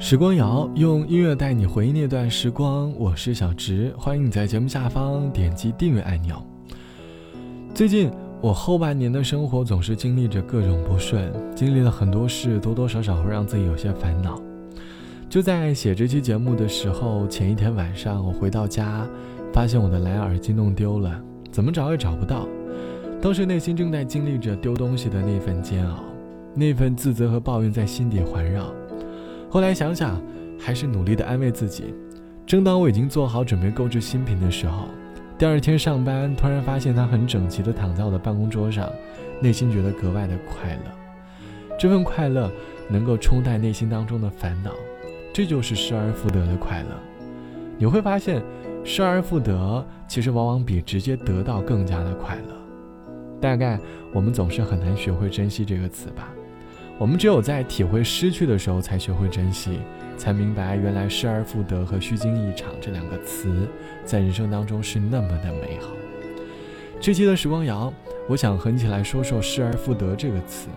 [0.00, 6.36] 时光谣用音乐带你回忆那段时光，我是小植，欢迎你在节目下方点击订阅按钮。
[7.72, 8.10] 最近
[8.40, 14.38] 我后半年的生活总是经历着各种不顺，经历了很多事，多多少少会让自己有些烦恼。
[15.30, 19.06] 就在写这期节目的时候，前一天晚上我回到家，
[19.52, 21.18] 发现我的蓝牙耳机弄丢了，
[21.52, 22.46] 怎么找也找不到。
[23.22, 26.00] 当时内心正在经历着丢东西的那份煎熬，
[26.52, 28.74] 那份自责和抱怨在心底环绕。
[29.54, 30.20] 后来想想，
[30.58, 31.94] 还是努力的安慰自己。
[32.44, 34.88] 正当我已经做好准备购置新品的时候，
[35.38, 38.90] 第二天上班突然发现它很整齐的躺在我的办公桌上，
[39.40, 41.76] 内心觉得格外的快乐。
[41.78, 42.50] 这份快乐
[42.88, 44.72] 能够冲淡内心当中的烦恼。
[45.32, 46.88] 这就是失而复得的快乐，
[47.78, 48.42] 你会发现，
[48.82, 53.40] 失而复得其实往往比直接得到更加的快乐。
[53.40, 53.78] 大概
[54.12, 56.34] 我们总是很难学会珍惜这个词吧，
[56.96, 59.80] 我们只有在体会失去的时候才学会珍惜，
[60.16, 63.68] 才明白原来失而复得和虚惊一场这两个词
[64.04, 65.88] 在人生当中是那么的美好。
[67.00, 67.92] 这期的时光谣，
[68.28, 70.68] 我想和你一起来说说失而复得这个词，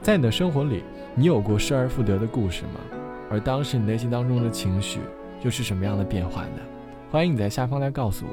[0.00, 0.84] 在你的生活里，
[1.16, 2.80] 你有过失而复得的故事吗？
[3.28, 5.00] 而当时你内心当中的情绪
[5.42, 6.60] 又是什么样的变化呢？
[7.10, 8.32] 欢迎你在下方来告诉我。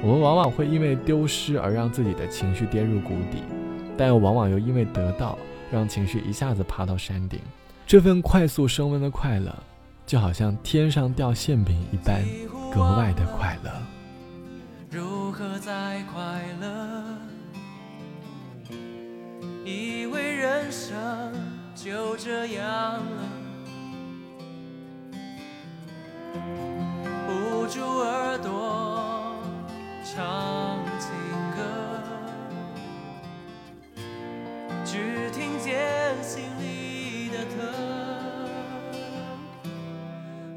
[0.00, 3.42] 我们往往会因为丢失而让自己的情绪跌入谷底，
[3.98, 5.36] 但又往往又因为得到
[5.70, 7.38] 让情绪一下子爬到山顶。
[7.86, 9.54] 这份快速升温的快乐，
[10.06, 12.22] 就好像天上掉馅饼一般，
[12.72, 13.70] 格外的快乐。
[14.90, 17.04] 如何再快乐？
[19.64, 21.32] 以为人生
[21.74, 23.39] 就这样了。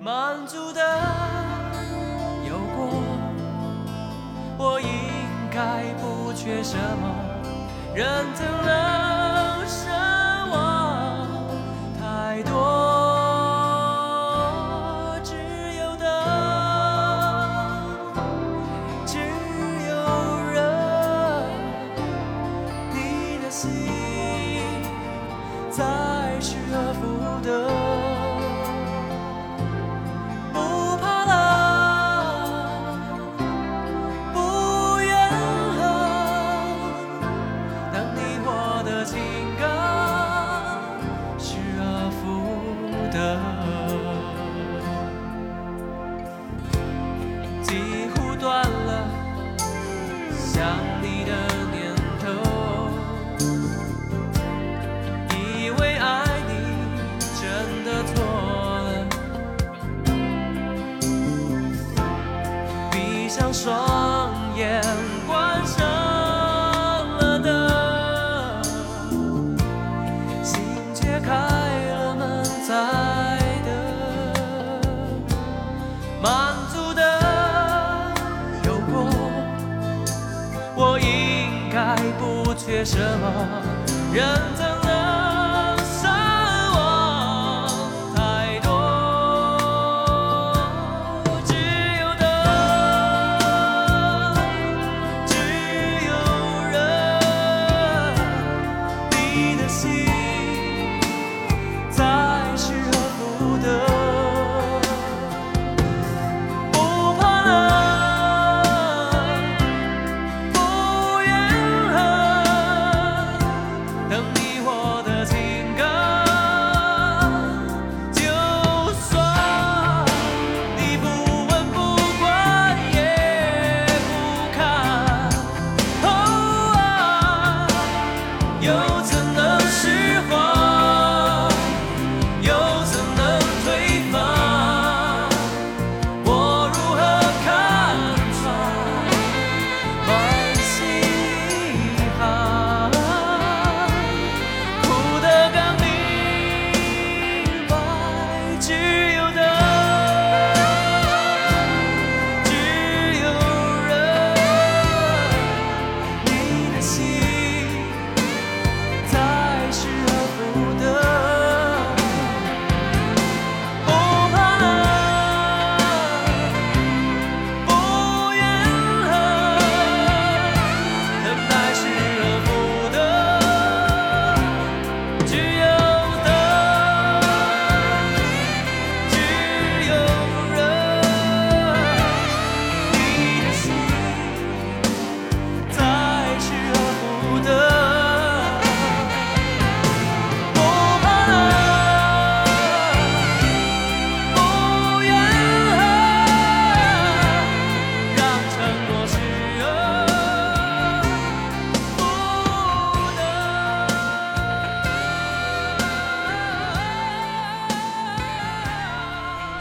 [0.03, 0.81] 满足的
[2.45, 2.89] 有过，
[4.57, 4.89] 我应
[5.49, 7.07] 该不缺什么，
[7.95, 8.05] 人
[8.35, 9.32] 怎能
[63.53, 64.81] 双眼
[65.27, 65.85] 关上
[67.17, 68.63] 了灯，
[70.43, 70.61] 心
[70.93, 73.69] 却开了门在等。
[76.21, 77.01] 满足的
[78.65, 79.05] 有过，
[80.75, 83.25] 我应该不缺什么，
[84.11, 84.25] 人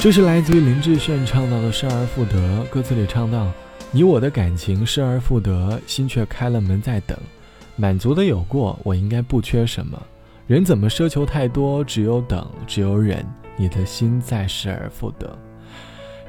[0.03, 3.49] 这是来自于林志炫唱到的《失而复得》，歌词里唱到
[3.93, 7.17] ：“你我的感情失而复得，心却开了门在等。
[7.77, 9.97] 满足的有过，我应该不缺什么。
[10.49, 11.85] 人怎么奢求太多？
[11.85, 13.25] 只有等，只有忍。
[13.57, 15.39] 你的心在失而复得。”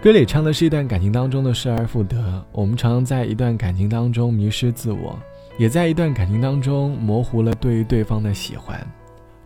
[0.03, 2.45] 歌里唱的是一段感情当中的失而复得。
[2.51, 5.17] 我们常常在一段感情当中迷失自我，
[5.57, 8.79] 也在一段感情当中模糊了对于对方的喜欢，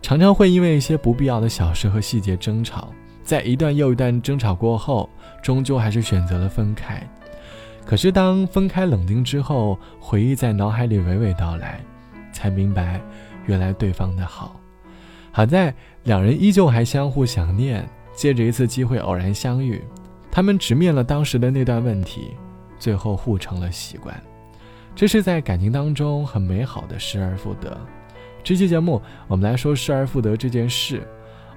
[0.02, 2.92] 常常会因为一些不必要的小事和细节争吵。
[3.28, 5.06] 在一段又一段争吵过后，
[5.42, 6.98] 终究还是选择了分开。
[7.84, 11.78] 可是当分开冷静之后，回忆在脑海里娓娓道来，
[12.32, 12.98] 才明白，
[13.44, 14.58] 原来对方的好。
[15.30, 17.86] 好在两人依旧还相互想念，
[18.16, 19.84] 借着一次机会偶然相遇，
[20.30, 22.30] 他们直面了当时的那段问题，
[22.78, 24.18] 最后互成了习惯。
[24.94, 27.78] 这是在感情当中很美好的失而复得。
[28.42, 31.06] 这期节目我们来说失而复得这件事。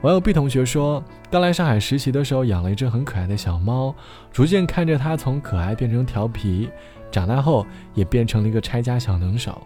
[0.01, 3.93] 网友 B 同学说，刚来上海实习的时候，养了一只很可爱的小猫，
[4.31, 6.67] 逐渐看着它从可爱变成调皮，
[7.11, 7.63] 长大后
[7.93, 9.61] 也变成了一个拆家小能手。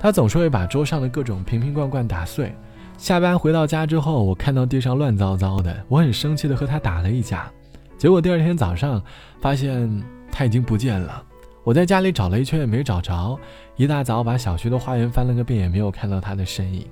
[0.00, 2.52] 它总是会把桌上的各种瓶瓶罐罐打碎。
[2.98, 7.48] 下班回到家之后，我看到地上乱糟糟的，我很生气的和它打了一架。
[7.96, 9.00] 结果第二天早上，
[9.40, 11.22] 发现它已经不见了。
[11.62, 13.38] 我在家里找了一圈也没找着，
[13.76, 16.84] 一大早把小区的花园翻了个遍，也没有看到它的身影，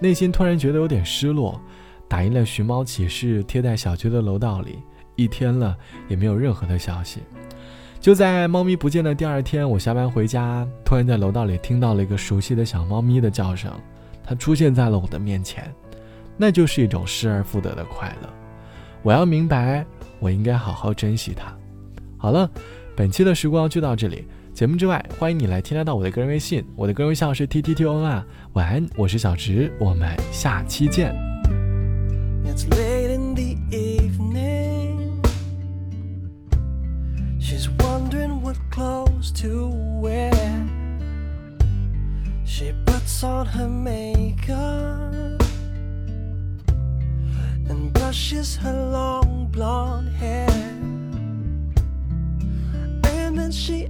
[0.00, 1.60] 内心突然觉得有点失落。
[2.08, 4.78] 打印了寻猫启事，贴在小区的楼道里。
[5.16, 5.76] 一天了，
[6.08, 7.20] 也没有任何的消息。
[8.00, 13.72] 就在猫咪不见的第二天，我下班回家，突然在楼道里听到了一个熟悉的小猫咪的叫声，
[14.24, 15.72] 它出现在了我的面前。
[16.36, 18.28] 那就是一种失而复得的快乐。
[19.02, 19.86] 我要明白，
[20.18, 21.56] 我应该好好珍惜它。
[22.18, 22.50] 好了，
[22.96, 24.26] 本期的时光就到这里。
[24.52, 28.26] 节目之外，欢迎你来添加到我的个人微信，我的个人微信号是 t t t o n 啊。
[28.54, 31.23] 晚安，我是小直，我们下期见。
[32.46, 35.24] It's late in the evening.
[37.40, 39.68] She's wondering what clothes to
[40.02, 40.32] wear.
[42.44, 45.42] She puts on her makeup
[47.68, 50.48] and brushes her long blonde hair.
[53.04, 53.88] And then she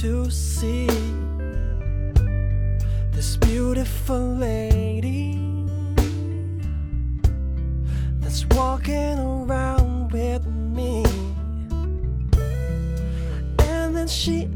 [0.00, 0.86] to see
[3.10, 5.36] this beautiful lady
[8.20, 11.04] that's walking around with me.
[13.58, 14.48] And then she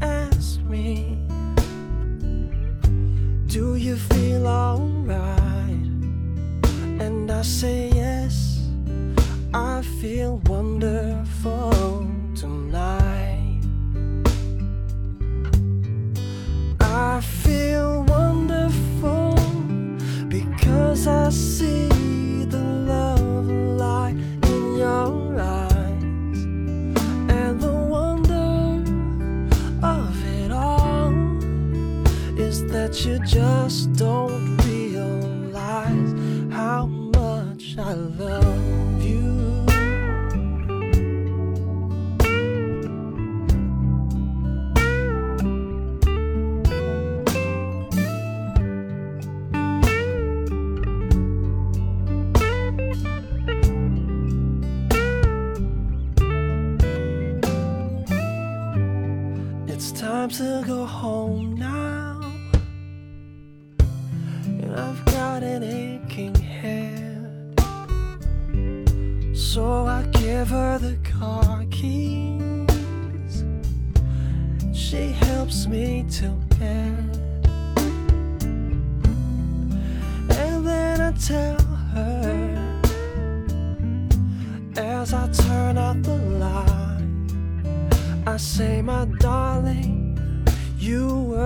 [32.73, 36.13] that you just don't realize
[36.51, 38.42] how much I love
[74.93, 77.17] She helps me to bed.
[80.29, 81.63] And then I tell
[81.95, 82.83] her
[84.77, 88.27] as I turn out the light.
[88.27, 90.47] I say, my darling,
[90.77, 91.37] you